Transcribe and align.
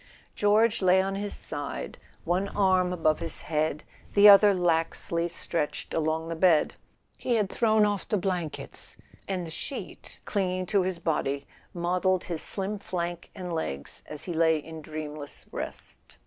George 0.33 0.81
lay 0.81 0.99
on 0.99 1.13
his 1.13 1.35
side, 1.35 1.99
one 2.23 2.47
arm 2.47 2.91
above 2.91 3.19
his 3.19 3.41
head, 3.41 3.83
the 4.15 4.27
other 4.27 4.51
laxly 4.51 5.29
stretched 5.29 5.93
along 5.93 6.27
the 6.27 6.35
bed. 6.35 6.73
He 7.19 7.35
had 7.35 7.51
thrown 7.51 7.85
off 7.85 8.09
the 8.09 8.17
blankets, 8.17 8.97
and 9.27 9.45
the 9.45 9.51
sheet, 9.51 10.17
clinging 10.25 10.65
to 10.65 10.81
his 10.81 10.97
body, 10.97 11.45
modelled 11.71 12.23
his 12.23 12.41
slim 12.41 12.79
flank 12.79 13.29
and 13.35 13.53
legs 13.53 14.03
as 14.07 14.23
he 14.23 14.33
lay 14.33 14.57
in 14.57 14.81
dreamless 14.81 15.45
rest. 15.51 16.17